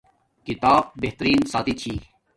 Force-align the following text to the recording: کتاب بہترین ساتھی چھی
کتاب 0.45 0.83
بہترین 1.01 1.41
ساتھی 1.51 1.73
چھی 1.81 1.93